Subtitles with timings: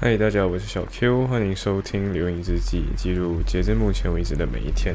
[0.00, 4.94] 嗨，大家好，我是小 Q，欢迎收听《留影日记》，记录截至目前为止的每一天。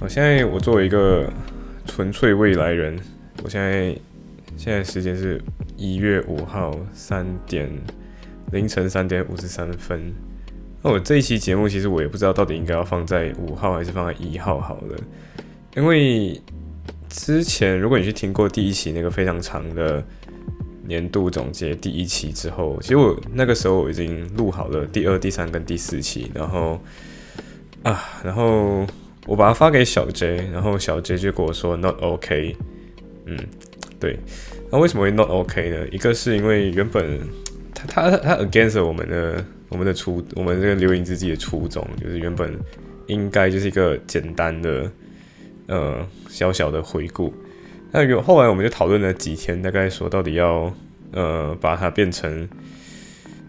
[0.00, 1.32] 我现在我作为一个
[1.94, 2.98] 纯粹未来人，
[3.44, 3.94] 我现在
[4.56, 5.38] 现在时间是
[5.76, 7.70] 一月五号三点
[8.50, 10.10] 凌晨三点五十三分。
[10.82, 14.96] 那我这一期节目其实我也不知道到底应该要放在五号还是放在一号好了，
[15.76, 16.40] 因为
[17.10, 20.02] 之前如果你去听过第一期那个非常长的
[20.86, 26.80] 年度总结第一期之后，其实我那个时候我已经录好了第二、第三跟第四期，然后
[27.82, 28.86] 啊，然后。
[29.26, 32.56] 我把它发给小 J，然后小 J 就跟我说 not OK，
[33.26, 33.36] 嗯，
[34.00, 34.18] 对，
[34.70, 35.86] 那为什么会 not OK 呢？
[35.92, 37.20] 一个是因为原本
[37.74, 42.58] 他他他 against 我们的我们的初我们这个留影日记的初衷，就是原本
[43.06, 44.90] 应该就是一个简单的
[45.66, 47.32] 呃小小的回顾，
[47.92, 50.74] 那有后来我们就讨论了几天，大概说到底要
[51.12, 52.48] 呃把它变成。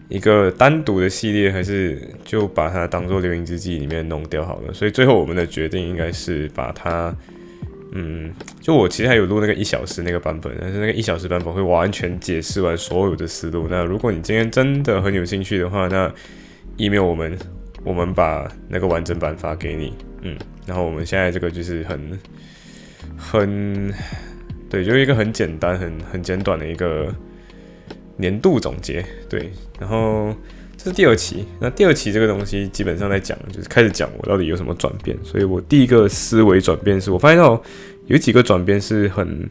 [0.08, 4.72] 一个单独的系列，还是就把它当做《流萤之记》里面弄掉好了。
[4.72, 7.14] 所以最后我们的决定应该是把它，
[7.92, 13.66] 嗯，就我其实还有录那个一小时那个版本，但是那个一小时版本会完全解释完所有的思路。
[13.68, 16.12] 那如果你今天真的很有兴趣的话，那
[16.76, 17.38] email 我们，
[17.82, 19.94] 我们把那个完整版发给你。
[20.20, 22.18] 嗯，然后我们现在这个就是很
[23.16, 23.92] 很
[24.68, 27.12] 对，就是一个很简单、很很简短的一个。
[28.16, 30.34] 年度总结，对，然后
[30.76, 31.44] 这是第二期。
[31.60, 35.16] 那第二期这个东西基本上在讲，就是开始讲我到底有什么转变。
[35.24, 37.60] 所以我第一个思维转变是我发现到
[38.06, 39.48] 有几个转变是很，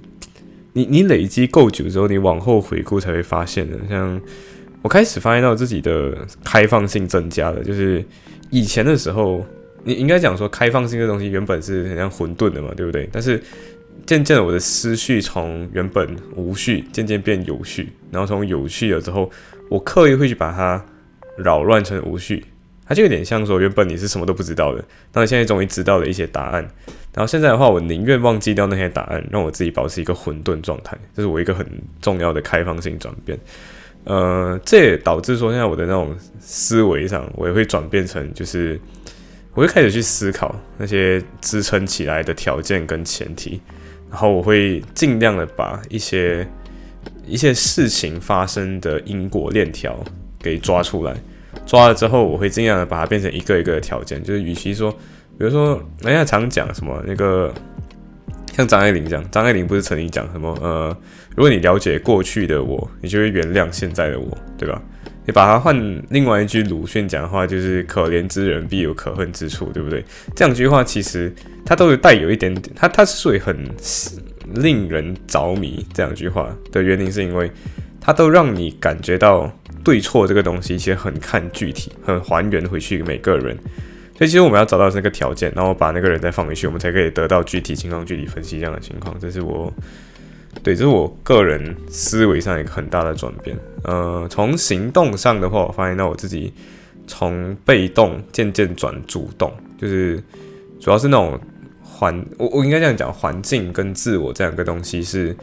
[0.74, 3.78] 你你累积够久之后，你往后回顾才会发现的。
[3.90, 4.20] 像
[4.82, 8.04] 我开始发现到自己的开放性增加了，就是
[8.50, 9.46] 以前的时候，
[9.84, 13.10] 你应该讲说开放性这东西原本是很像混沌的嘛，对不对？
[13.12, 13.42] 但是
[14.06, 19.32] 渐渐的，我的思绪从原本无序渐渐变有序，然后从有序了之后，
[19.70, 20.84] 我刻意会去把它
[21.38, 22.46] 扰乱成无序，
[22.86, 26.62] 它就有点像说原本你是什么都不知道的，但是现在终于知道了一些答案，
[27.14, 31.66] 然后现在的话，我宁愿忘记掉那些答案，让我自己保持一个混沌状态，这是我一个很
[32.02, 33.40] 重要的开放性转变。
[34.04, 38.78] 呃，这也导致说现在我的那种思维上，我也会转变成就是
[39.54, 43.62] 我会开始去思考那些支撑起来的条件跟前提。
[44.14, 46.48] 然后我会尽量的把一些
[47.26, 49.98] 一些事情发生的因果链条
[50.40, 51.16] 给抓出来，
[51.66, 54.24] 抓了之后，我会尽量的把它变成一个一个的条件。
[54.24, 57.52] 就是与其说，比如说人家常讲什么那个，
[58.56, 60.96] 像张爱玲讲，张爱玲不是曾经讲什么呃，
[61.36, 64.28] 如果你了解过去的我，你就会原谅现在的我，
[64.60, 64.80] 对吧？
[65.26, 70.04] 你把它换另外一句鲁迅讲的话，就是“可怜之人必有可恨之处”，对不对？
[70.36, 71.34] 这两句话其实
[71.66, 73.58] 它都有带有一点点，它它之所以很
[74.56, 77.50] 令人着迷，这两句话的原因是因为
[78.02, 79.50] 它都让你感觉到
[79.82, 83.58] 对错这个东西其实很看具体，很还原回去每个人。
[84.18, 89.18] 所以其实我们要找到那个条件，然后把那个人再放回去，我们才可以得到具体情况具体分析这样的情况。
[89.20, 89.74] 这是我。
[90.62, 93.58] 对，这是我个人思维上一个很大的转变。
[93.84, 96.54] 呃，从行动上的话，我发现到我自己
[97.06, 100.24] 从被动渐渐转主动，就是
[100.80, 101.38] 主要是那种
[101.82, 105.36] 环，我我应该这样讲，环境跟自我这两个东西是，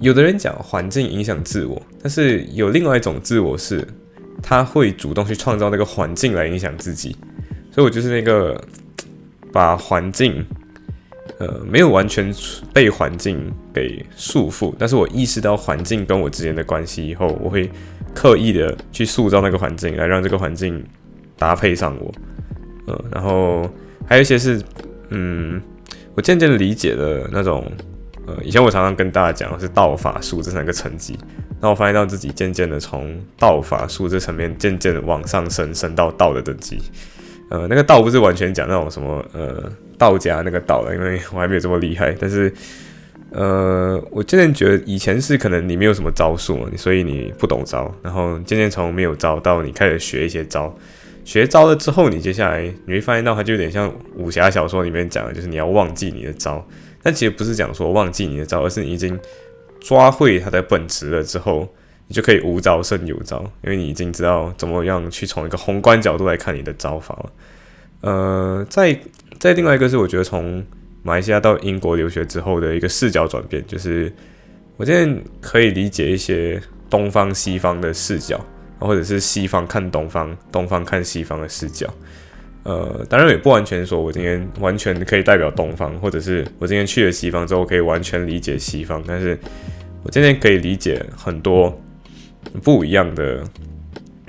[0.00, 3.86] 有的人讲环境影响自我，但是有另外一种自我是，
[4.42, 7.16] 他会主动去创造那个环境来影响自己，
[7.72, 8.60] 所以我就是那个
[9.50, 10.44] 把环境。
[11.38, 12.34] 呃，没有完全
[12.72, 17.70] 被环境给束缚，但是我意识到环境跟我之间的关系以后，我会
[18.14, 20.82] 刻意的去塑造那个环境，来让这个环境
[21.36, 22.12] 搭配上我。
[22.86, 23.68] 呃，然后
[24.06, 24.62] 还有一些是，
[25.10, 25.60] 嗯，
[26.14, 27.70] 我渐渐理解了那种，
[28.26, 31.18] 呃，以前我常常跟大家讲是道法术这三个层级，
[31.60, 36.80] 那我发现到自己渐渐的从道法术这层面渐渐的往上升，升到道的等级。
[37.50, 39.70] 呃，那个道不是完全讲那种什么，呃。
[39.98, 42.14] 道家那个道了，因为我还没有这么厉害。
[42.18, 42.52] 但是，
[43.30, 47.92] 呃，我渐渐觉得以前是可能你没有什么招数，所以你不懂招。
[48.02, 50.74] 然后渐渐从没有招到你开始学一些招，
[51.24, 56.66] 学招了之后，你接下来你会发现到它就有点像武侠小说里面讲的，就是你要忘记你的招。
[57.02, 59.18] 但其实不是讲说忘记你的招，而是你已经
[59.80, 61.68] 抓会它的本质了之后，
[62.08, 67.32] 你就可以无招胜有招，因为你已经知道怎么样去从一个宏观角度来看你的招法了。
[68.02, 68.98] 呃，在
[69.38, 70.64] 再另外一个是，我觉得从
[71.02, 74.12] 马来西亚到英国留学之后的一个视角转变，就是
[74.76, 76.60] 我现在可以理解一些
[76.90, 78.44] 东方西方的视角，
[78.78, 81.88] 或者是西方看东方，东方看西方的视角。
[82.64, 89.38] 呃，当然也不完全说我今天完全可以代表东方，或者是我今天去了西方之后可以完全理解西方，但是
[90.02, 91.80] 我今天可以理解很多
[92.64, 93.44] 不一样的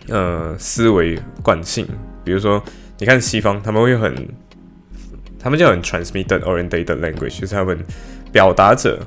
[0.09, 1.87] 呃思维惯性。
[2.23, 2.63] 比如说，
[2.99, 4.13] 你看西方他们会很，
[5.39, 7.77] 他们叫很 transmitted oriented language，就是他们
[8.31, 8.99] 表达者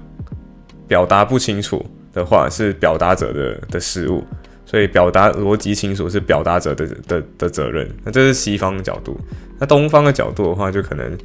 [0.86, 4.24] 表达不清楚的话是表达者的的失误。
[4.66, 9.18] 所以表达逻辑清楚是表达者的的的责任，那这是西方的角度。
[9.58, 11.18] 那东方的角度的话，就可能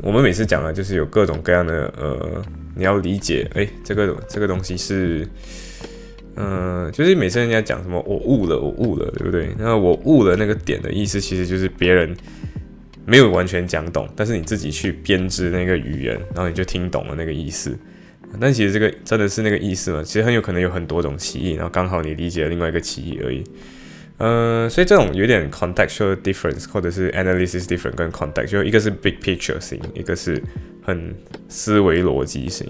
[0.00, 2.40] 我们每次讲的，就是有各种各样的呃，
[2.76, 5.28] 你要理解，哎，这个这个东西是，
[6.36, 9.48] 嗯，就是每次人家讲什么我悟了，我悟了，对不对？
[9.58, 12.16] 那我悟了那个点的意思，其实就是别人
[13.06, 17.76] 没有完全讲懂，但是你自己去编织那个语言，然后你就听懂了那个意思。
[18.40, 20.02] 但其实这个真的是那个意思吗？
[20.02, 23.44] 其实很有可能有很多种歧义，然后刚好你理解了另外一个歧义而已。
[24.18, 30.42] 嗯，所以这种有点 contextual difference，或者是 analysis different，跟 context，就一个是 big picture 型，一个是
[30.82, 31.14] 很
[31.48, 32.66] 思维逻辑型。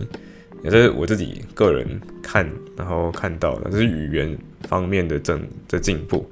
[0.62, 4.36] 也是我自己个人看，然后看到的，这是语言
[4.68, 6.30] 方面的增的进步。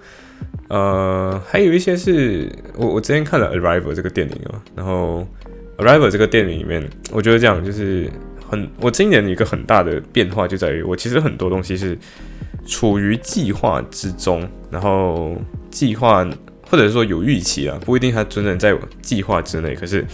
[0.68, 5.26] 呃，还有一些是我我之前看了 Arrival 这个电影啊，然后
[5.78, 8.10] Arrival 这个电影里面，我觉得这样就是。
[8.52, 11.96] 很，我今年一个很大的变化就在于，我其实很多东西是
[12.66, 15.34] 处于计划之中，然后
[15.70, 16.22] 计划
[16.68, 19.74] 或者是说有预期啊，不一定它真正在计划之内。
[19.74, 20.04] 可是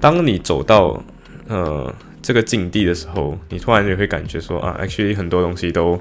[0.00, 1.00] 当你走到
[1.46, 5.96] 呃这个境地的时候，你突然就会感觉说啊，actually 很多东西都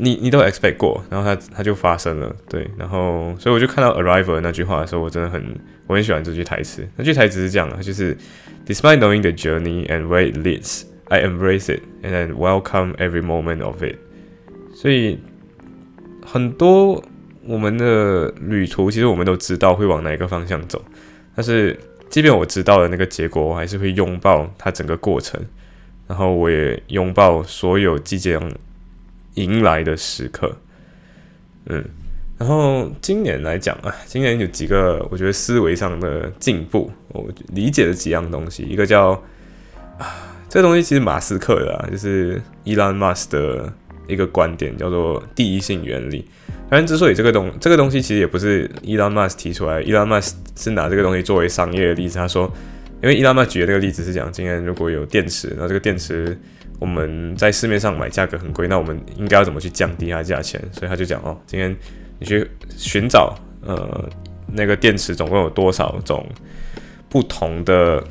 [0.00, 2.68] 你你都 expect 过，然后它它就发生了，对。
[2.78, 5.42] 然后所以我就看到 arrival 那句话的时候，我真的很
[5.86, 6.88] 我很喜欢这句台词。
[6.96, 8.16] 那句台词是这样的，就是。
[8.66, 13.64] Despite knowing the journey and where it leads, I embrace it and then welcome every moment
[13.64, 13.96] of it.
[14.74, 15.18] 所以
[16.24, 17.02] 很多
[17.44, 20.80] 我们的旅途，其实我们都知道会往哪一个方向走，
[21.34, 21.76] 但是
[22.10, 25.40] 即便我知道了那个结果，我还是会拥抱它整个过程，
[26.06, 28.40] 然后我也拥抱所有即将
[29.40, 30.54] 迎来的时刻。
[31.66, 31.84] 嗯。
[32.38, 38.62] 然后今年来讲啊，今年有几个我觉得思维上的进步，我理解的几样东西。
[38.62, 39.10] 一个叫
[39.98, 40.06] 啊，
[40.48, 43.70] 这个东西其实马斯克的，啊就是伊朗马斯的
[44.06, 46.24] 一个观点，叫做第一性原理。
[46.70, 52.16] 当然之所以这个东这个东西其实也不是伊朗马斯提出来，伊朗马斯是拿这个东西作为商业的例子。
[52.16, 52.50] 他说，
[53.02, 56.38] 因为伊拉马举的那个例子是讲，今天如果有电池，然后这个电池
[56.80, 60.60] 我们在市面上买价格很贵，那我们应该要怎么去降低它价钱？
[60.72, 61.76] 所以他就讲哦，今天。
[62.22, 62.46] 你去
[62.76, 64.06] 寻找，呃，
[64.52, 66.22] 那个电池总共有多少种
[67.08, 68.04] 不同的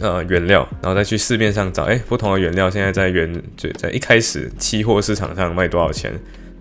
[0.00, 6.12] 呃原料，然后再去市面上找，哎，不同的原料现在在原就在一开始期货市场上卖多少钱，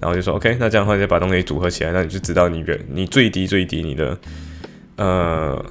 [0.02, 4.18] 然后就说 OK，那这样的话就把东西组合起来，那你就知道你原你最低最低你的
[4.96, 5.66] 呃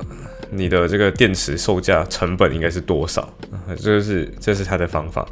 [0.51, 3.33] 你的这个电池售价成本应该是多少，
[3.79, 5.27] 这是这是他的方法。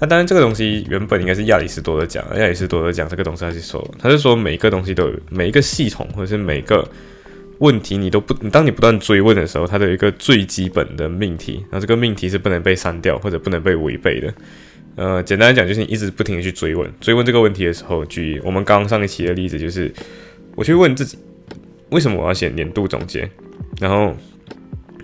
[0.00, 6.86] 那当然，这个东西原本应该是亚里士多德讲，亚里士多德讲这个东西他是说，他是说每个东西都有每一个系统或者是每个
[7.58, 14.34] 问题，你都不，当你不断追问的时候，它的一个最基本的命题，然后这个命题是不能被删掉或者不能被违背的。
[14.96, 19.90] 呃，简单来讲，就是你一直不停的去追问，追问这个问题的时候，举我们刚刚上一期的例子，就是
[20.56, 21.16] 我去问自己，
[21.90, 23.30] 为什么我要写年度总结，
[23.80, 24.14] 然后。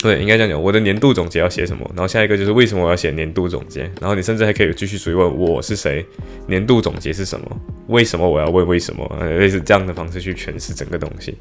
[0.03, 0.63] 对，应该这样讲。
[0.63, 1.85] 我的年度总结要写什么？
[1.95, 3.83] 然后下一个就是为什么我要写年度总结？
[4.01, 6.05] 然后你甚至还可以继续追问我是谁，
[6.47, 7.61] 年度总结是什么？
[7.89, 9.07] 为什么我要问为什么？
[9.39, 11.37] 类似这样的方式去诠释整个东西。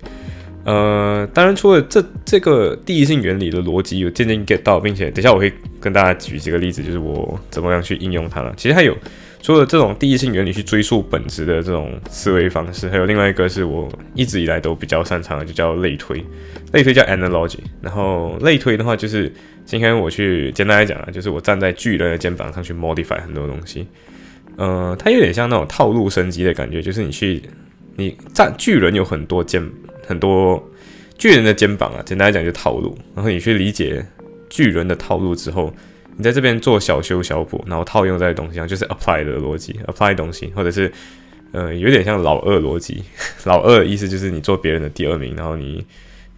[0.65, 8.53] 呃，当然除了这这个第一性原理的逻辑有渐渐 get 到，并且等下我会跟大家举几个例子，就是我怎么样去应用它了。
[8.57, 8.93] 其实还有
[9.41, 16.23] 除了这种第一性原理去追溯本质的这种思维方式，还有另外一个是我一直以来都比较擅长的，就叫类推。
[16.73, 19.31] 类推叫 analogy，然后类推的话就是
[19.65, 23.87] 今天我去简单来讲啊，就是我站在巨人的肩膀上去 modify 很多东西，
[24.55, 27.41] 呃，它有点像那种套路升级的感觉，就是你去
[27.95, 29.67] 你站巨人有很多肩
[30.05, 30.63] 很多
[31.17, 34.05] 巨人的肩膀啊，简单来讲就套路，然后你去理解
[34.47, 35.73] 巨人的套路之后，
[36.19, 40.91] 你在这边做小修小补，然后套用在东西上，就是 apply 的逻辑，apply 东西，或者是
[41.53, 43.03] 呃有点像老二逻辑，
[43.45, 45.83] 老二的意思就是你做别人的第二名，然后你。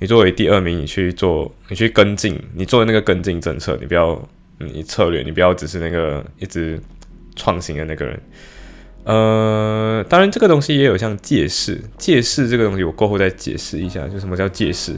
[0.03, 4.19] 你作为第二名，你去做，你去跟进，你做那个跟进政策，你不要，
[4.57, 6.81] 你策略，你不要只是那个一直
[7.35, 8.19] 创新的那个人。
[9.03, 14.95] 呃，当然这个东西也有像借势，借势这个东西我过后再解释一下，就什么叫借势？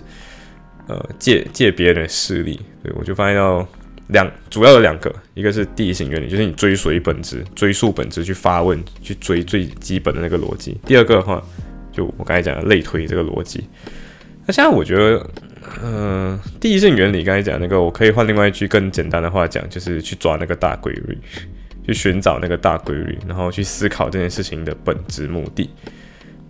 [0.87, 2.57] 呃，借借别人的势力。
[2.81, 3.67] 对我就发现到，
[4.07, 11.41] 两主要的两个，一个是第一性原理，就是你追随本质、追溯本质去发问、去追最基本的那个逻辑；第二个的话，
[11.91, 13.63] 就我刚才讲的类推这个逻辑。
[14.45, 15.25] 那现在我觉得，
[15.81, 21.17] 嗯，第一性原理刚才讲那个，我可以换另外一句更简单的话讲，就是去抓那个大规律，
[21.87, 25.69] 去寻找那个大规律，然后去思考这件事情的本质目的。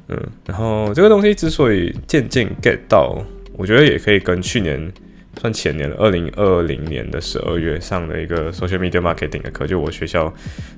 [0.09, 3.23] 嗯，然后这个东西之所以渐渐 get 到，
[3.55, 4.91] 我觉得也可以跟去年。
[5.39, 10.31] 算前年了，二零二零年的十二月上的一个 social media marketing 的课，就我学校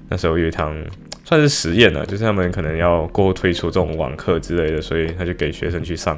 [0.09, 0.75] 那时候有一堂
[1.25, 6.17] 算是实验了，就是他们可能要过后推出这种网课之类的，所以他就给学生去上，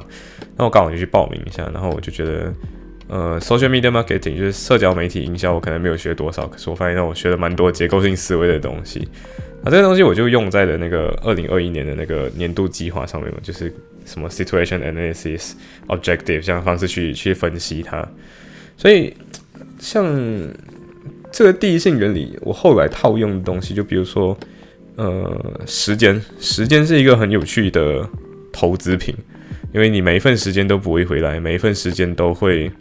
[0.56, 2.52] 那我刚好就去报名一下，然后我就觉得，
[3.08, 9.08] 呃，social media marketing 就是社交媒体营销，我可能没有学多少，可是我发现让我学了蛮多结构性思维的东西，
[9.64, 13.72] 那这个东西我就用在了那个二零二一年的那个年度计划上面嘛，就是。
[14.08, 15.52] 什么 situation analysis
[15.88, 18.08] objective 这样方式去去分析它，
[18.76, 19.14] 所以
[19.78, 20.02] 像
[21.30, 24.36] 这个第一性原理，我后来套用的东西，就比如说，
[24.96, 28.08] 呃，时间，时间是一个很有趣的
[28.50, 29.14] 投资品，
[29.74, 32.72] 因为你每一份时间都不会回来，每一份时间都会，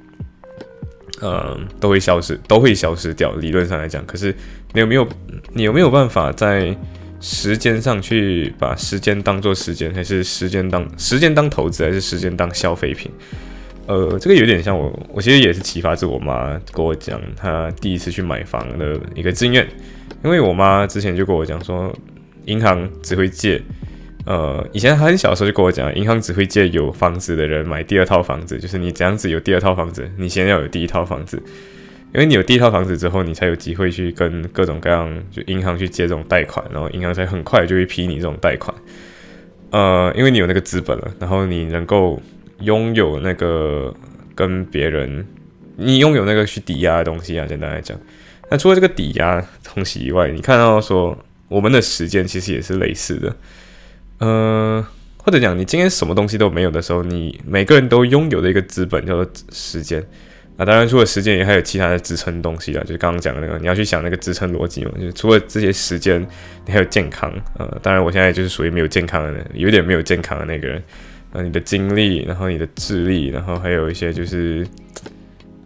[1.20, 3.34] 呃，都会消失，都会消失掉。
[3.34, 4.34] 理论上来讲，可是
[4.74, 5.08] 你有没有，
[5.54, 6.76] 你有没有办法在？
[7.20, 13.12] 时间上去把时间当做时间，还是时间当时间当投资，还是时间当消费品？
[13.88, 19.68] 呃，这个有点像我，我其实也是启发自我妈跟我讲，她第一次去买房的一个经验。
[20.24, 21.94] 因为我妈之前就跟我讲说，
[22.46, 23.62] 银行只会借，
[24.26, 31.42] 呃，以前很小的时候就跟我讲，银行只会借有房子的人买第二套房子，就是你这样子有第二套房子，你先要有第一套房子。
[32.18, 38.76] 因为你有第一套房子之后，你才有机会去跟各种各样就银行去借这种贷款，然后银行才很快就会批你这种贷款。
[39.70, 42.20] 呃，因为你有那个资本了，然后你能够
[42.62, 43.94] 拥有那个
[44.34, 45.28] 跟别人，
[45.76, 47.46] 你拥有那个去抵押的东西啊。
[47.46, 47.96] 简单来讲，
[48.50, 49.40] 那除了这个抵押
[49.76, 51.16] 东西以外，你看到说
[51.48, 53.36] 我们的时间其实也是类似的。
[54.18, 54.84] 呃，
[55.20, 60.04] 或者讲你今天什么东西都没有的时候，你每个人都拥有的一个资本叫做时间。
[60.58, 64.92] 啊，当然，除了时间，也还有其他的支撑东西啦，就是刚刚讲的那个，你要去想那个支撑逻辑嘛。
[64.96, 66.20] 就是除了这些时间，
[66.66, 67.32] 你还有健康。
[67.60, 70.84] 呃，当然，我现在就是属于没有健康的人，有点没有健康的那个人。
[71.32, 74.66] 啊，你的精力，然后你的智力，然后还有一些就是，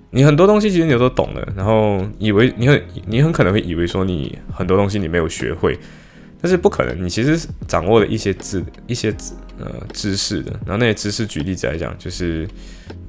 [0.09, 5.79] 你很多东西其实你都懂了，然后以为你很你很可能会以为说你很多东西你没有学会，
[6.41, 10.51] 但是不可能，你其实掌握了一些知一些知呃知识的。
[10.65, 12.45] 然后那些知识，举例子来讲，就是。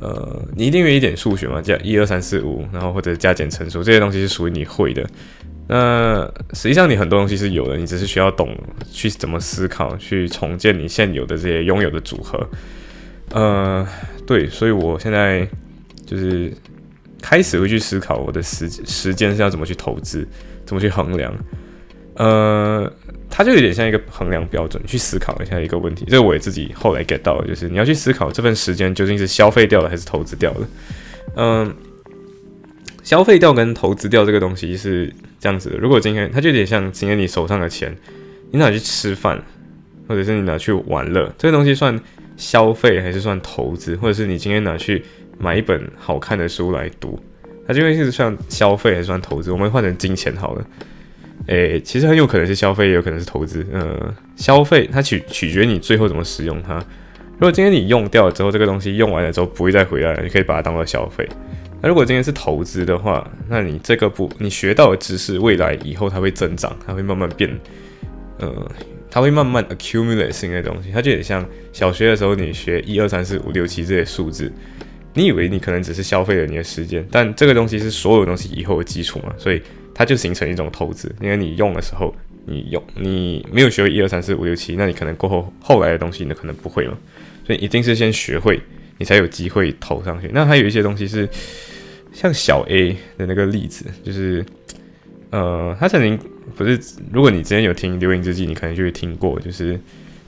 [0.00, 5.06] 呃，你一定有一点数学嘛，加一二三四五，然后或者加减乘除这些东西是属于你会的。
[5.68, 8.56] 那实际上你很多东西是有的，你只是需要懂
[8.90, 12.46] 去怎么思考，去重建你现有的这些拥有的组合。
[13.30, 13.86] 呃，
[14.26, 15.48] 对，所以我现在
[16.04, 16.52] 就是
[17.22, 20.26] 开始会去思考我的时时间是要怎么去投资，
[20.66, 21.32] 怎么去衡量。
[22.16, 22.92] 呃。
[23.34, 26.04] 它就有点像一个衡量标准，去思考一下一个问题。
[26.06, 30.68] 这个我也自己后来 get 到，就是你要去思考这份时间究竟是消费掉了还是投资掉了。
[31.36, 31.74] 嗯，
[33.02, 35.78] 消费掉跟投资掉这个东西是这样子的。
[35.78, 37.96] 如果今天它就有点像今天你手上的钱，
[38.50, 39.42] 你拿去吃饭，
[40.06, 41.98] 或者是你拿去玩乐，这个东西算
[42.36, 43.96] 消费还是算投资？
[43.96, 45.02] 或者是你今天拿去
[45.38, 47.18] 买一本好看的书来读，
[47.66, 49.50] 它究竟是算消费还是算投资？
[49.50, 50.66] 我们换成金钱好了。
[51.46, 53.66] 诶，其实很有可能是消费，也有可能是投资。
[53.72, 56.76] 呃，消费它取取决你最后怎么使用它。
[57.32, 61.28] 如果今天你用掉了之后，这个东西用完了之后不会再回来了，你可以把它当做消费。
[61.80, 67.50] 那如果今天是投资的话，那你这个不，你学到的知识，未来以后它会增长，它会慢慢变，
[68.38, 68.70] 呃，
[69.10, 70.90] 它会慢慢 accumulate 新的东西。
[70.92, 74.52] 它就有点像小学的时候你学一二三四五六七这些数字，
[75.14, 79.60] 你以为你可能只是消费了你的时间，但这个东西是所有东西以后的基础嘛，所以。
[79.94, 82.14] 它就形成一种投资，因为你用的时候，
[82.46, 86.98] 你用你没有学会一二三四五六七，那你可能过后后来的东西你可能不会了，
[87.46, 88.60] 所以一定是先学会，
[88.98, 90.30] 你才有机会投上去。
[90.32, 91.28] 那还有一些东西是
[92.12, 94.44] 像小 A 的那个例子，就是
[95.30, 96.18] 呃，他曾经
[96.56, 96.78] 不是，
[97.12, 99.78] 如果你之前有听《流影日记》，你可能就会听过，就是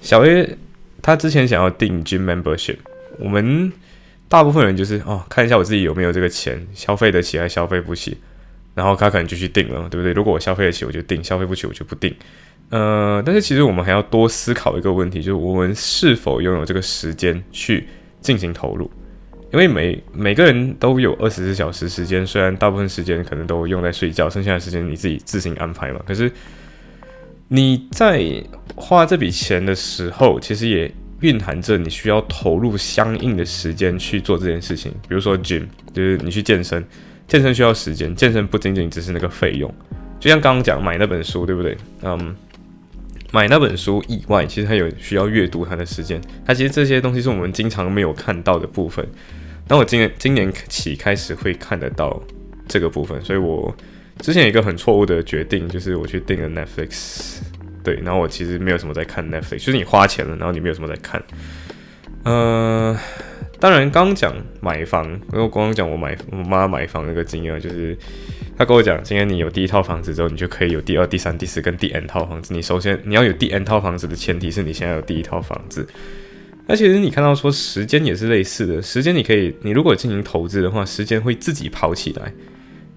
[0.00, 0.56] 小 A
[1.02, 2.76] 他之前想要订 Gym Membership，
[3.18, 3.72] 我们
[4.28, 8.16] 大部分人就是哦，看一下我自己有没有这个钱，消费得起还消费不起。
[8.74, 10.12] 然后他可能就去定了，对不对？
[10.12, 12.14] 如果我消费得起，我就定；消费不起，我就不定。
[12.70, 17.86] 呃，但是其实我们还要多思考一个问题，就是我们是否拥有这个时间去
[18.20, 18.90] 进行投入？
[19.52, 26.00] 因为每每个人都有二十四小时时间，虽然大部分时间可能都用在睡觉，剩下的时间你自己自行安排嘛。
[26.04, 26.32] 可是
[27.46, 28.42] 你在
[28.74, 34.90] 花这笔钱的时候，其实也蕴含着你需要投入相应的时间去做这件事情。
[35.08, 36.84] 比如说 gym，就是你去健身。
[37.26, 39.72] 健身需要时间，健身不仅仅只是那个费用，
[40.20, 41.76] 就像刚刚讲买那本书，对不对？
[42.02, 42.36] 嗯，
[43.32, 46.20] 买那本书以外，其实还有需要阅读它的时间。
[46.44, 49.06] 它其实这些东西是我们经常没有看到的部分。
[49.66, 52.22] 那我今年今年起开始会看得到
[52.68, 53.74] 这个部分，所以我
[54.20, 57.38] 之前有一个很错误的决定，就是我去订了 Netflix，
[57.82, 61.22] 对，然后我其实没有什么在看 Netflix，就是你花钱了，然后你没有什么在看，
[62.24, 62.98] 呃。
[63.64, 64.30] 当然，刚讲
[64.60, 67.96] 买房，因为刚刚讲我买我妈买房那个经验，就是
[68.58, 72.52] 她跟我讲，今天你有第一套房子之后，你就可以有第二、第三、第四跟第 n 套房子。
[72.52, 75.88] 你首先你要有第 n 套房子的前提是你现在有第一套房子。
[76.66, 82.34] 那其实你看到说时间也是类似的，时间你可以，你如果进行投资的话，时间会自己跑起来。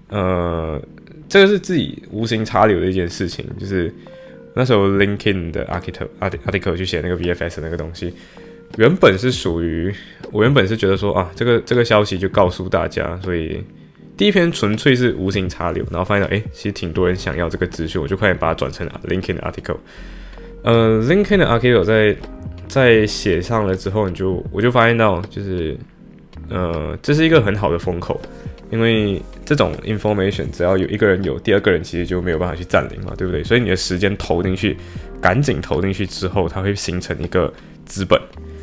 [0.08, 0.78] 呃，
[1.30, 3.90] 这个是自己无心插柳的一件事情，就是
[4.54, 8.12] 那时候 LinkedIn 的 article article 去写那个 VFS 那个东西。
[8.76, 9.92] 原本是属于
[10.30, 13.62] 我原本是觉得说啊，这个这个消息就告诉大家，所以
[14.16, 19.78] 第一篇纯粹是无心插柳，然后发现到哎，其实挺多人想要这个资讯，我就快点把它转成 LinkedIn 的 article。
[20.62, 22.16] 呃，LinkedIn 的 article 在
[22.68, 25.76] 在写上了之后，你就我就发现到就是
[26.48, 28.20] 呃，这是一个很好的风口，
[28.70, 33.42] 因为这种 information 只要有一个人有，第二个人其实就没有办法去占领嘛，对不对？
[33.42, 34.76] 所以你的时间投进去，
[35.20, 37.52] 赶紧投进去之后，它会形成一个
[37.86, 38.20] 资本。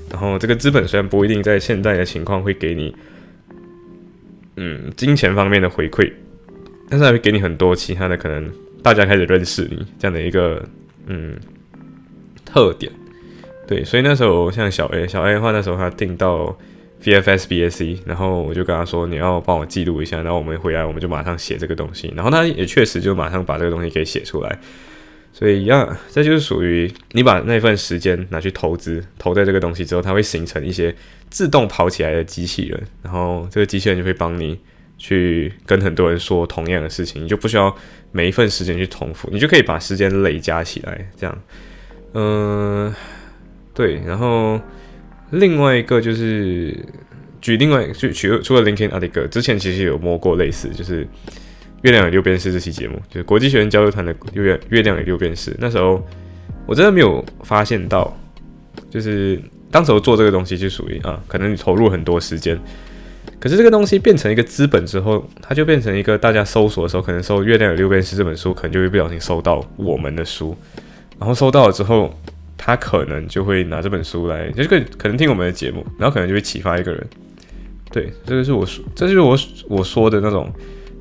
[0.09, 2.95] 然后这个资本虽然不一定在现在的情况会给你，
[4.55, 6.11] 嗯，金钱方面的回馈，
[6.89, 10.63] 但是还会给你很多其他的可能，大家开始认识你这样的一个
[11.07, 11.35] 嗯
[12.45, 12.91] 特点。
[13.67, 16.55] 对，所以那时候像小 A，小 A 的话，那时候他订到
[17.03, 24.59] VFS BSC，然后我就跟他说你要帮我记录一下，然后我们回来我们就马上写这个东西，然后他也确实就马上把这个东西给写出来。
[25.37, 30.95] 所以呀，这就是属于你把那份时间拿去投资，投在这个东西之后，它会形成一些
[31.29, 34.57] 自动跑起来的机器人，然后这个机器人就会帮你
[34.97, 37.75] 去跟很多人说同样的事情，你就不需要
[38.13, 41.37] 每一份时间去重复，你就可以把时间累加起来，这样，
[42.13, 42.95] 嗯，
[43.73, 44.57] 对，然后
[45.31, 46.73] 另外一个就是
[47.41, 51.05] 举另外就举除了 LinkedIn 阿迪哥之前其实有摸过类似，就是。
[51.85, 55.55] 月亮有六便士这期节目，就是国际学生交流团的月月亮有六便士。
[55.59, 56.03] 那时候
[56.65, 58.11] 我真的没有发现到，
[58.89, 62.59] 就是当时候做这个东西就属于啊，可能你投入很多时间，
[63.39, 70.57] 可是这个东西变成一个资本之后，它就变成一个大家搜索的时候，可能搜月亮有六便士这本书，可能就会不小心搜到我们的书，
[71.19, 72.11] 然后搜到了之后，
[72.57, 77.07] 他可能就会拿这本书来，就是可能听我们的节目，然后可能就会启发一个人。
[77.91, 79.37] 对，这个是我说，这就是我
[79.69, 80.51] 我说的那种。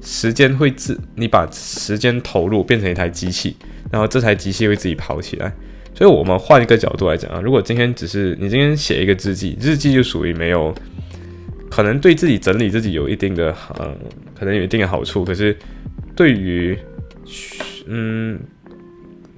[0.04, 3.56] 时间会自你把时间投入变成一台机器，
[3.90, 5.50] 然后这台机器会自己跑起来。
[5.94, 10.74] 所以，我们换一个角度来讲啊，如果今天只是你今天写一个日记，日记就属于没有
[11.70, 13.96] 可能对自己整理自己有一定的嗯，
[14.38, 15.24] 可能有一定的好处。
[15.24, 15.56] 可是，
[16.14, 16.76] 对于
[17.86, 18.38] 嗯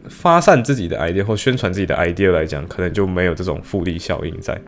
[0.08, 4.58] 发散自己的 idea 或宣传自己的 idea 来讲，可能就没有这种复利效应在。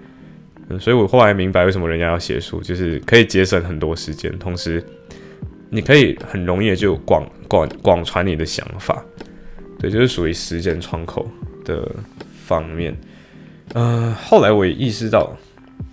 [0.68, 4.84] 嗯，所以我后来明白为什么人家要写书，就是可以节省很多时间，同时。
[5.70, 9.04] 你可以很容易就广广广传你的想法，
[9.78, 11.28] 对，就是属于时间窗口
[11.64, 11.86] 的
[12.46, 12.96] 方面。
[13.74, 15.36] 呃，后来我也意识到，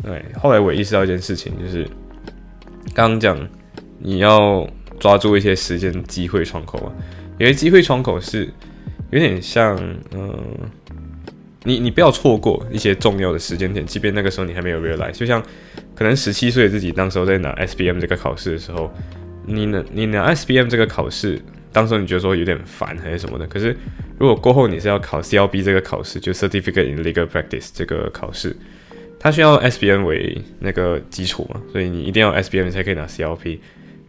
[0.01, 1.85] 对，后来我也意识到一件事情，就是
[2.93, 3.37] 刚刚讲
[3.99, 4.65] 你要
[4.97, 6.93] 抓住一些时间机会窗口啊，
[7.37, 8.49] 有些机会窗口是
[9.11, 9.77] 有点像，
[10.13, 10.33] 嗯，
[11.63, 15.43] 你你不要错过一些重要的时间点，即便那个时候你还没有 realize，就像
[15.93, 18.89] 可能十七岁的自己，当时候在拿 SBM 这个考试的时候。
[19.47, 19.83] 你拿？
[19.91, 23.45] 你拿 SBM 这个考试，当时你觉得说有点烦还是什么的？
[23.47, 23.75] 可是
[24.17, 28.55] 如果过后你是要考 CLB 这个考试，就 Certificate in Legal Practice 这个考试，
[29.19, 33.59] 它需要 SBM 为那个基础嘛，所以你一定要 SBM 才可以拿 CLP。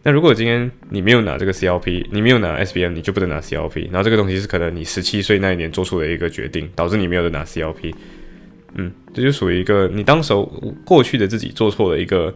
[0.03, 3.85] 那如果今天你没有拿这个 CLP，你没有拿 SBM，你就不能拿 CLP。
[3.91, 7.93] 然后这个东西是可能你十七岁那一年做出的一个决定，导致你没有的拿 CLP。
[8.75, 10.33] 嗯，这就属于一个你当时
[10.85, 12.33] 过去的自己做错了一个。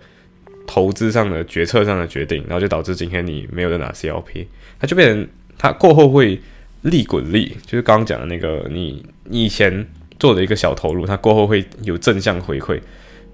[0.68, 4.46] 投资上的决策上的决定，然后就导致今天你没有的拿 CLP，
[4.80, 6.40] 它就变成它过后会
[6.84, 9.86] 利滚利，就是刚刚讲的那个你你以前
[10.20, 12.80] 做的一个小投入，它过后会有正向回馈。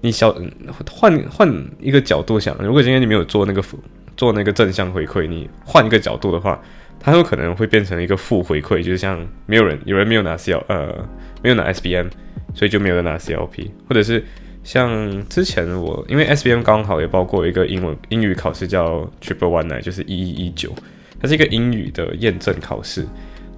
[0.00, 0.34] 你小
[0.90, 3.62] 换换一个角度想，如果今天你没有做那个
[4.16, 6.60] 做那个正向回馈，你换一个角度的话，
[6.98, 11.08] 它有可能会变成一个负回馈，就是像没有人有人没有拿 CL 呃
[11.42, 12.08] 没有拿 SBM，
[12.54, 14.24] 所以就没有拿 CLP，或者是。
[14.68, 20.70] 像之前我因为 S B M 刚好也包括一个英文英语考试叫 Triple One 呢，就是一一一九，
[21.18, 23.06] 它是一个英语的验证考试。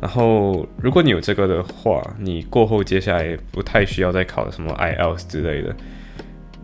[0.00, 5.74] 然后如果你有这个的话，你过后接下来不太需要再考什么 I E L T S 之类的。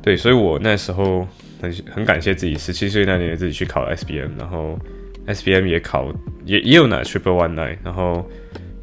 [0.00, 1.26] 对，所以我那时候
[1.60, 4.78] 很很感谢自己十七岁那年自己去考 SBM，然后
[5.26, 8.24] SBM 也考也也有拿 Triple One Nine，然后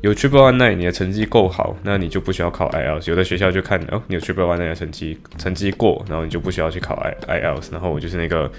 [0.03, 3.09] 有 Triple One Nine 你的成绩够好，那你就不需要考 IELTS。
[3.09, 7.71] 有的学校就看哦，你有 Triple One Nine 的成绩成绩过，然后你就不需要去考 I IELTS。
[7.71, 8.51] 然后我就是那个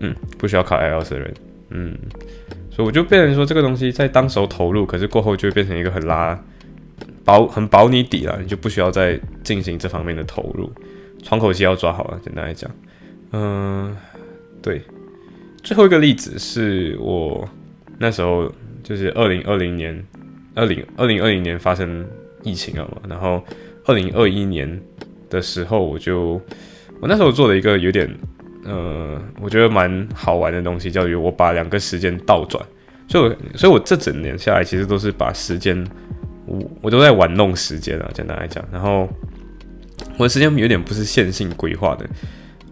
[0.00, 1.34] 嗯不需要考 IELTS 的人，
[1.70, 1.96] 嗯，
[2.68, 6.36] 所以我就变成说这个东西在当时候投入，可是过后就会变成一个很拉
[7.24, 10.68] 保很保你底了，你就不需要再进行这方面的投入。
[11.22, 12.68] 窗口期要抓好了，简单来讲，
[13.30, 13.96] 嗯，
[14.60, 14.82] 对。
[15.62, 17.48] 最后一个例子是我
[17.98, 20.04] 那时候就是二零二零年，
[20.54, 22.06] 二零二零二零年发生
[22.42, 23.42] 疫情了嘛，然后
[23.84, 24.80] 二零二一年
[25.28, 26.40] 的时候，我就
[27.00, 28.08] 我那时候做了一个有点
[28.64, 32.64] 呃，我觉得蛮好玩的东西，叫做我把两个时间倒转，
[33.08, 35.86] 所以我所以我这整年下来，其实都是把时间
[36.46, 39.08] 我我都在玩弄时间啊，简单来讲，然后。
[40.18, 42.04] 我的时间有点不是线性规划的，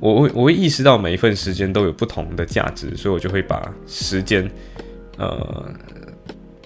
[0.01, 4.51] 我会我会意识到每一份时间都有不同的价值，所以我就会把时间，
[5.17, 5.73] 呃，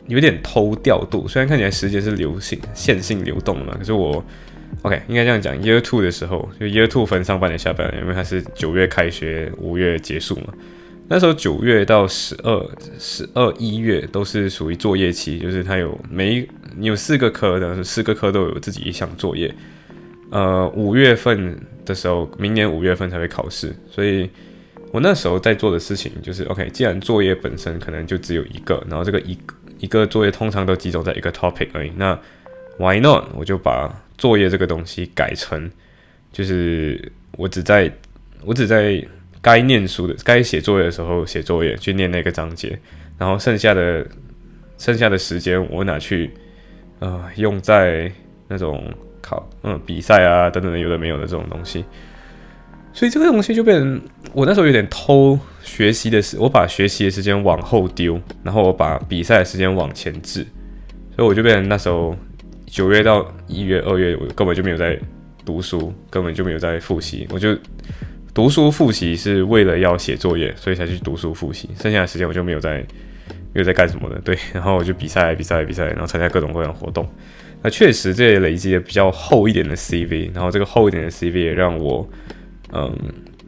[0.06, 1.26] 有点偷调度。
[1.28, 4.24] 虽然看起来时间是流行线性流动的嘛，可是我
[4.82, 10.52] ，OK，应该这样讲，Year Two 的时候，就 Year Two 分上半年、下半年，因为它是九月开学，五月结束嘛。
[11.06, 19.54] 那时候九月到十二、十二一月都是属于作业期，就是它有每你有四个科的，四个科都有自己一项作业。
[20.30, 24.28] 呃，五月份的时候，明年五月份才会考试，所以
[24.90, 29.38] 我那时候在做的事情就是，OK，既然作业本身可能就只有一个，然后这个一
[29.78, 32.18] 一个作业通常都集中在一个 topic 而已，那
[32.78, 33.24] Why not？
[33.34, 35.70] 我就把作业这个东西改成，
[36.32, 37.92] 就是我只在
[38.44, 39.04] 我只在
[39.40, 42.78] 该念书的、该写作业的时候写作业，去念那个章节，
[43.18, 44.06] 然后剩下的
[44.78, 46.30] 剩下的时间我拿去
[46.98, 48.10] 呃用在
[48.48, 48.82] 那种。
[49.26, 51.82] 考嗯比赛啊等等的有的没有的这种东西，
[52.92, 53.98] 所以这个东西就变成
[54.34, 55.40] 我那时候有点偷
[55.74, 60.46] 学习的时，我把学习的时间往后丢，然后我把比赛的时间往前置，
[61.16, 62.14] 所以我就变成那时候
[62.64, 64.96] 九月到一月二月我根本就没有在
[65.44, 67.58] 读书，根本就没有在复习，我就
[68.32, 72.78] 读书复习是为了要写作业，所以才去读书复习，剩下的时间我就没有在
[73.52, 77.04] 没有在干什么的，对，然后我就比赛比赛比赛，然后参加各种各样的活动。
[77.62, 82.08] 那确实，这也累积了比较厚一点的 CV，然后这个厚一点的 CV 也让我，
[82.72, 82.96] 嗯，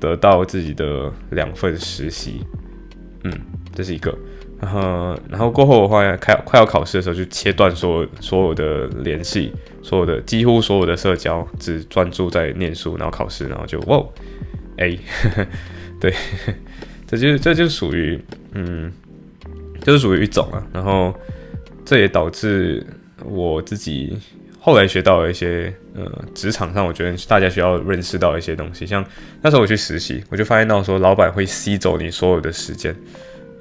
[0.00, 2.44] 得到自己的两份实习，
[3.24, 3.32] 嗯，
[3.74, 4.16] 这是一个，
[4.60, 14.04] 然后，然后过后的话，开快要考试的时候，就切断所有所有的联系，所有的几乎所有的社交，只专注在念书，然后考试，然后就哇
[14.78, 14.98] ，A，
[16.00, 16.14] 对，
[17.06, 18.92] 这就这就属于，嗯，
[19.82, 21.14] 就是属于一种啊，然后
[21.84, 22.84] 这也导致。
[23.24, 24.14] 我自己
[24.66, 28.84] 后来学到了一些，呃，职场上我觉得大家需要认识到一些东西。
[28.84, 29.04] 像
[29.40, 32.92] 那时候我去实习，我就发现到说，老板会吸走你所有的时间，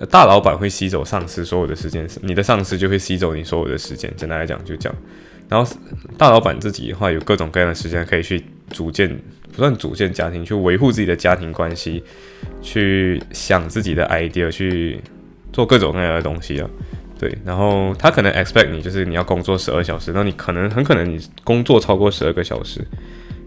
[0.09, 4.11] 大老板会吸走上司所有的时间，你的上司就会吸走你所有的时间。
[4.17, 4.97] 简单来讲就这样。
[5.47, 5.77] 然后
[6.17, 9.07] 大老板自己的话，有各种各样的时间可以去组建，
[9.51, 12.03] 不算组建家庭，去维护自己的家庭关系，
[12.63, 14.99] 去想自己的 idea，去
[15.53, 16.67] 做各种各样的东西啊。
[17.25, 22.85] 对，然后他可能 expect 你就是你要工作十二小时，那你可能很可能你工作超过十二个小时，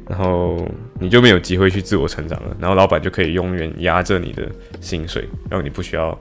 [0.09, 6.19] 然后你就没有机会去自我成长了，然后老板就可以永远压着你的薪水，让你不需要，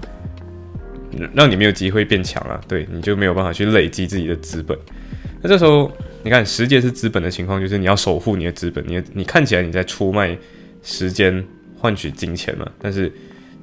[1.34, 4.78] 让你没有机会变强了，对，你就没有办法去累积自己的资本。
[5.42, 5.92] 那这时候
[6.22, 10.38] 你看时间是资本的情况，就是你要守护你的资本，你你看起来你在出卖
[10.84, 11.44] 时间
[11.76, 13.12] 换取金钱嘛，但是。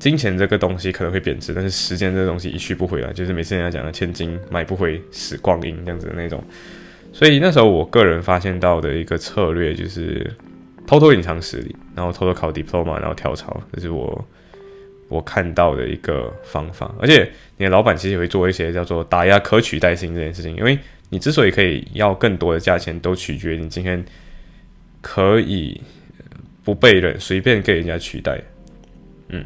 [0.05, 6.45] 金钱这个东西可能会贬值，但是时间这个东西一去不回来，就是每次人家讲的“千金买不回时光阴”这样子的那种。
[7.11, 10.31] 所以那时候我个人发现到的一个策略就是
[10.87, 14.29] 偷偷隐藏实力，然后偷偷考 diploma，然后跳槽，这是我
[15.09, 16.95] 我看到的一个方法。
[17.01, 24.05] 而且你的老板其实也会做一些叫做打压可取代性这件事情，因为你之所以可以要更多的价钱，都取决于你今天
[25.01, 25.81] 可以
[26.62, 28.38] 不被人随便给人家取代。
[29.31, 29.43] 嗯。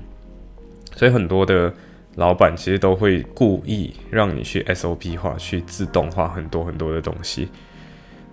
[0.98, 1.72] 所以很多的
[2.16, 7.48] 老板其实都会故意让你去 SOP 化、去自动化很多很多的东西。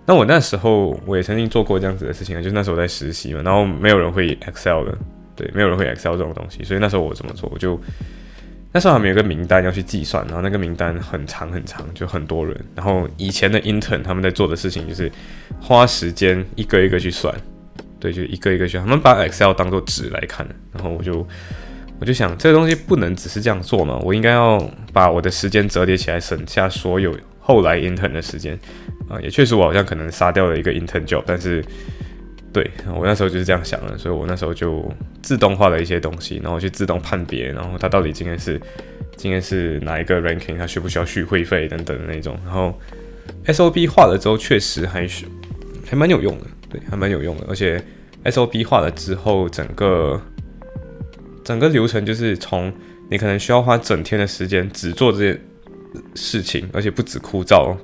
[0.04, 4.98] 那我那时候我也曾经做过这样子的事情啊，就是那时候在实习嘛，然后没有人会 Excel 的，
[5.36, 7.48] 对，没有人会 Excel 这种东西，所以那时候我怎么做？
[7.52, 7.80] 我就
[8.72, 12.56] 那时候还没有个名单要去计算，然后那个名单很长很长，就很多人。
[12.74, 15.10] 然后以前的 intern 他们在做的事情就是
[15.60, 17.32] 花时间一个一个去算，
[18.00, 21.24] 对，就一个一个去，他们把 Excel 当做纸来看，然后我就。
[21.98, 24.58] 我就想，这个东西不能只是这样做嘛，我应该要
[24.92, 28.58] 把我的时间折叠起来，省下所有后来 intern 的时间
[29.08, 29.20] 啊。
[29.20, 31.64] 也确实，我好像可能杀掉了一个 intern job，但是
[32.52, 34.86] 对我那时候就是这样想的，所以我那时候就
[35.22, 38.60] 自动化了一些东西，然后去自动判别，然后它到底今天是
[39.16, 42.38] 今天是哪一个 ranking，它需不需要续会费等等的那种。
[42.44, 42.78] 然后
[43.46, 45.24] SOP 画了之后，确实还是
[45.88, 47.46] 还蛮有用的，对，还蛮有用的。
[47.48, 47.82] 而且
[48.24, 50.20] SOP 画了之后，整个
[51.46, 52.72] 整个流程就是从
[53.08, 55.40] 你可能需要花整天的时间只做这些
[56.16, 57.76] 事情，而且不止枯燥。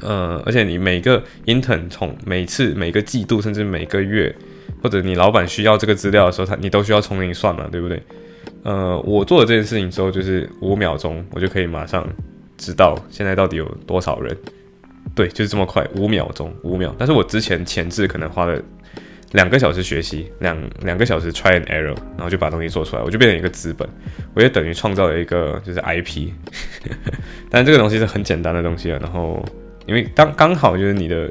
[0.00, 4.34] 呃，而且你每个 intern 从每次每个季度甚至每个月，
[4.82, 8.02] 或者你老板需要这个资料的时候，他你都需要从零算嘛，对不对？
[8.62, 12.08] 呃，我做了这件事情之后，就是五秒钟我就可以马上
[12.56, 14.34] 知道现在到底有多少人，
[15.14, 16.96] 对，就是这么快，五秒钟，五秒。
[16.98, 18.58] 但是我之前前置可能花了
[19.34, 23.86] 两个小时学习，两两个小时 try and error，然后就把东西做出来，我就变成一个资本，
[24.34, 26.30] 我也等于创造了一个就是 IP，
[27.50, 29.44] 但这个东西是很简单的东西了，然后。
[29.86, 31.30] 因为刚刚好就是你的，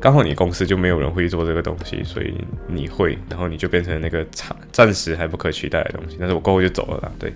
[0.00, 2.32] 刚好你公司就没有人会做这个东西，所以
[2.66, 6.16] 你会，然后你就变成那个暂暂时还不可取代的东西。
[6.18, 7.12] 但是我过后就走了啦。
[7.18, 7.30] 对，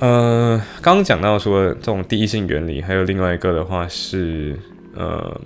[0.00, 4.54] 呃，刚刚讲到说这种第一性原理，还有另外一个的话是，
[4.94, 5.40] 呃，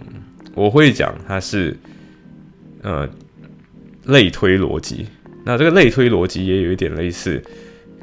[0.56, 1.76] 我会讲它是，
[2.82, 3.08] 呃，
[4.06, 5.06] 类推逻辑。
[5.44, 7.40] 那这个类推逻辑也有一点类似，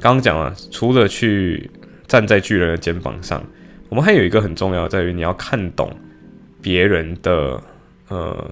[0.00, 1.70] 刚刚讲了，除了去
[2.06, 3.44] 站在巨人的肩膀上。
[3.90, 5.94] 我们还有一个很重要，在于你要看懂
[6.60, 7.62] 别人的
[8.08, 8.50] 呃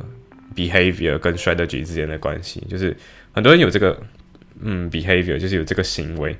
[0.55, 2.63] behavior 跟 strategy 之间的关系。
[2.69, 2.97] 就是
[3.33, 4.01] 很多人有这个
[4.61, 6.37] 嗯 behavior，就是有这个行为，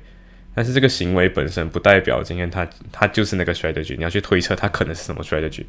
[0.55, 3.97] 但是这个行为本身不代表今天他他就是那个 strategy。
[3.97, 5.63] 你要去推测他可能是什么 strategy。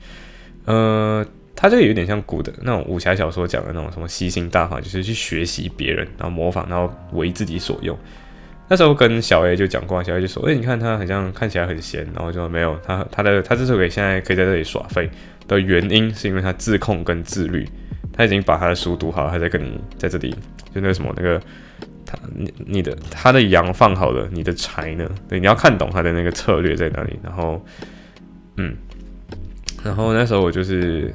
[0.66, 7.96] 呃，他就有点像古的那种武侠小说讲的那种什么吸星大法，就是去学习别人，然后模仿，然后为自己所用。
[8.68, 15.08] 那时候跟小 A 就讲过，小 A 就说：“哎，你看他好像看起来很闲。”然后就说：“没有，他他的他之所以现在可以在这里耍废
[15.46, 17.68] 的原因，是因为他自控跟自律。
[18.16, 20.30] 他已经把他的书读好，他在跟你在这里
[20.74, 21.38] 就那个什么那个
[22.06, 25.06] 他你你的他的羊放好了，你的柴呢？
[25.28, 27.18] 对，你要看懂他的那个策略在哪里。
[27.22, 27.62] 然后
[28.56, 28.74] 嗯，
[29.84, 31.12] 然后那时候我就是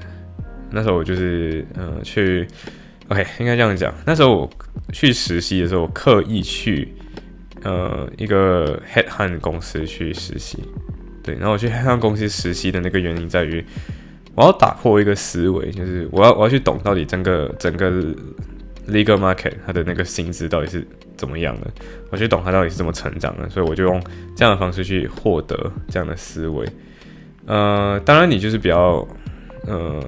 [0.72, 2.48] 那时候我就是嗯去
[3.08, 3.94] OK 应该这样讲。
[4.06, 4.50] 那时候我
[4.92, 6.94] 去实习的时候，刻意去。
[7.62, 10.60] 呃，一个 headhunt 公司去实习，
[11.22, 13.62] 对，然后我去 headhunt 公司实习的那个原因在于，
[14.34, 17.92] 我要打破一个思维，就是我要我要去懂到底整个整个
[18.88, 21.70] legal market 它的那个薪资到底是怎么样的，
[22.12, 24.02] 我去懂它到底是怎么成长的，所以我就用
[24.38, 26.66] 这样的方式去获得这样的思维。
[27.46, 29.06] 呃，当然你就是比较，
[29.68, 30.02] 呃。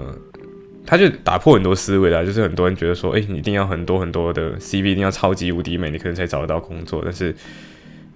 [0.85, 7.01] 他就打破很多思维啦，就是很多人觉得说，哎，你一定要很多很多的 CV，一定要超级无敌美，你可能才找得到工作。
[7.03, 7.33] 但是，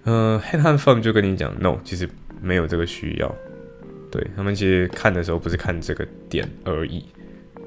[0.04, 2.10] 呃，Headhunt Firm 就跟你讲，No，其实
[2.42, 3.34] 没有这个需要。
[4.12, 7.06] 对他们其实看的时候不是看这个点而已，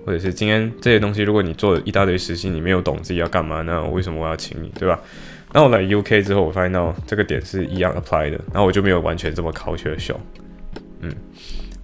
[0.05, 5.01] 或者是今天这些东西，如果你做了一大堆实习，你没有懂自己要干嘛，那为什么我要请你，对吧？
[5.53, 10.19] 那我来 UK 之后，我发现到这个点是一样 apply 的，然后我就没有完全这么考学秀，
[11.01, 11.11] 嗯。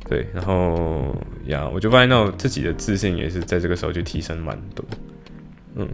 [0.07, 4.85] 对，然后呀，我就发现到自己的自信也是在这个时候就提升蛮多，
[5.77, 5.89] 嗯，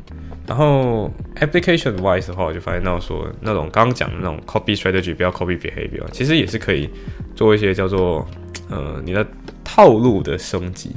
[0.49, 6.91] 然后 application wise 的话，我就发现到说那种刚刚讲的那种 copy strategy 不要 copy behavior，其实也是可以
[7.37, 8.27] 做一些叫做
[8.69, 9.25] 呃你的
[9.63, 10.91] 套路的升级，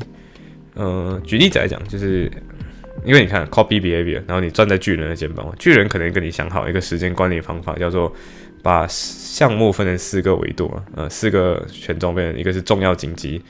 [0.73, 2.32] 呃，举例子来讲，就是
[3.06, 8.12] 因为你看 copy behavior，然后你站在巨人的肩膀，巨人可能跟你想好一个时间管理方法，叫做。
[8.63, 13.41] 把项目分成四个维度啊，呃，四个权重变成一个是重要紧急，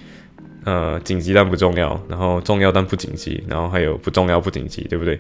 [0.65, 5.19] 呃，紧急但不重要，然后重要但不紧急，然后还有不重要不紧急，对不对？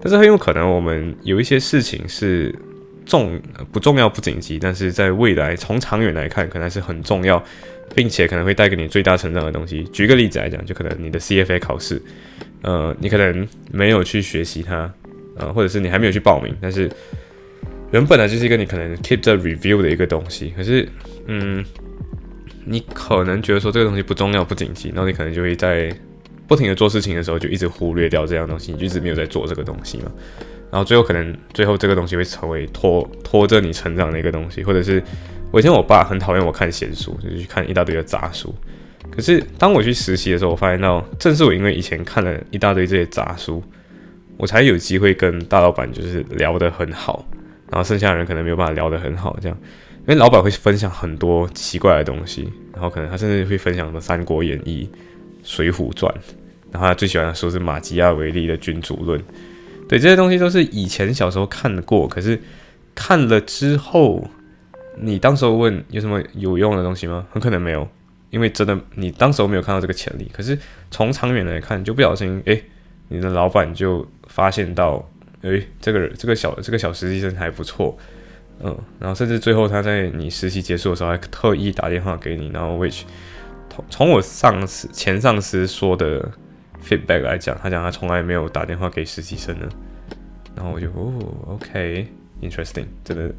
[0.00, 2.54] 但是很有可能我们有一些事情是
[3.04, 3.40] 重
[3.72, 7.42] 不重要不紧急，但是在未来从长远来看，可能是很重要，
[7.96, 9.82] 并且可能会带给你最大成长的东西。
[9.92, 12.00] 举个例子来讲，就可能你的 CFA 考试，
[12.62, 14.88] 呃，你可能没有去学习它，
[15.36, 16.88] 呃，或者是你还没有去报名，但是。
[17.92, 20.88] 原本呢就是一个你可能 keep the review 的一个东西，可是，
[21.26, 21.64] 嗯，
[22.64, 25.94] 你可能觉得说这个东西不重要不紧急，然后你可能就会在
[26.48, 30.10] 不停的做事情的时候就一直忽略掉这样东西，你就一直没有在做这个东西嘛，
[30.70, 35.02] 然后最后可能最后这个东西会成为拖拖着你成长的一个东西，或者是
[35.50, 38.54] 我以前我爸很讨厌我看闲书，就去看一大堆的杂书，
[39.10, 43.62] 可是当我去实习的时候，我发现到正是我因为以前看了一大堆这些杂书，
[44.38, 47.22] 我才有机会跟大老板就是聊得很好。
[47.72, 49.56] 然后剩下的人可能没有办法聊得很好，这样，
[50.00, 54.86] 因为老板会分享很多奇怪的东西，然后可能他甚至会分享什么《三国演义》
[55.42, 56.14] 《水浒传》，
[56.70, 59.18] 然后他最喜欢的书是马基亚维利的《君主论》。
[59.88, 62.38] 对，这些东西都是以前小时候看过，可是
[62.94, 64.22] 看了之后，
[64.98, 67.26] 你当时候问有什么有用的东西吗？
[67.32, 67.88] 很可能没有，
[68.28, 70.30] 因为真的你当时候没有看到这个潜力。
[70.32, 70.58] 可是
[70.90, 72.62] 从长远来看，就不小心诶。
[73.08, 75.06] 你的老板就发现到，
[75.42, 77.96] 诶，这个人这个小这个小实习生还不错，
[78.60, 83.02] 嗯，然后甚至最后他在你实习结束的时候还特意打电话给你，然后 which
[83.68, 86.30] 从从我上司前上司说的
[86.82, 89.68] feedback 来讲，他讲他从来没有打电话给实习生的，
[90.56, 91.12] 然后我就哦
[91.48, 93.34] ，OK，interesting，真的，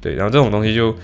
[0.00, 0.94] 对，然后这种东西就。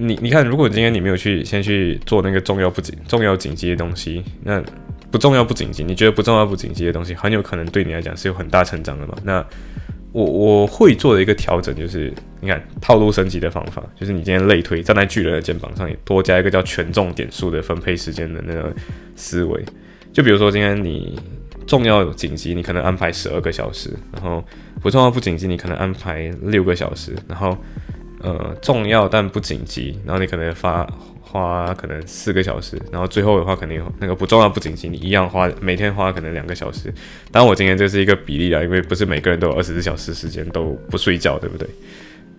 [0.00, 4.62] 你你看，如果今天你没有去先去做那个重要不紧重要紧急的东西，那
[5.10, 9.14] 不重要不紧急，你觉得不重要不紧急的东西，很有可能对你来讲是有很大成长的嘛？
[9.24, 9.44] 那
[10.12, 18.72] 我我会做的一个调整就是，你看套路升级的方法，就是你今天类推站在巨人的肩膀上，也多加一个叫权重点数的分配时间的那个
[19.16, 19.64] 思维。
[20.12, 21.18] 就比如说今天你
[21.66, 24.44] 重要紧急，你可能安排十二个小时，然后
[24.80, 27.56] 不重要不紧急，你可能安排六个小时，然后。
[28.20, 30.84] 呃，重要但不紧急，然后你可能发
[31.28, 36.92] 花可能四个小时，然后最后的话肯定那个不重要不紧急，你一样花每天花可能两个小时。
[37.30, 41.68] 当然我今天这是一个比例啊，因为不是每个人都有二十四小时时间都不睡觉，对不对？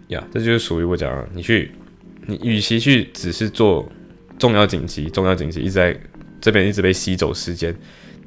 [0.08, 1.72] 呀，这就是属于我讲，你去，
[2.26, 3.88] 你与其去只是做
[4.38, 5.96] 重要紧急、重要紧急一直在
[6.42, 7.76] 这边一直被吸走时间，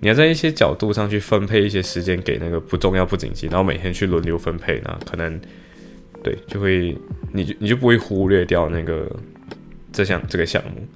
[0.00, 5.40] 你要在一些角度上去分配一些时间给那个不重要不紧急，然后每天去轮流分配呢，可能。
[6.24, 6.96] 对，就会，
[7.32, 9.10] 你就你就不会忽略掉那个
[9.92, 10.86] 这项这个项目，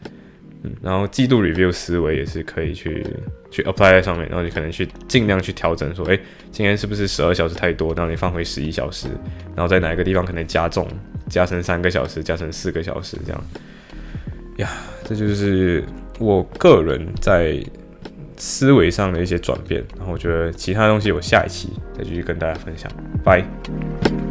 [0.63, 3.05] 嗯，然后季度 review 思维也是可以去
[3.51, 6.19] 去 apply 在上面，然后你可能去尽量去调整，说，哎，
[6.51, 9.09] 今天是不是十二小时太多，然后你放回十一小时，
[9.55, 10.89] 然后在哪一个地方可能加重，
[11.29, 13.45] 加成三个小时，加成四个小时这样，
[14.57, 14.71] 呀，
[15.05, 15.85] 这就是
[16.19, 17.63] 我个人在
[18.39, 22.91] 思维上的一些转变，然后我觉得其他东西我下一期再继续跟大家分享，
[23.23, 24.26] 拜。